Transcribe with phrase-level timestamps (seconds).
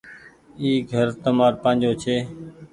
[0.61, 2.17] اي گھر تمآر پآجو ڇي۔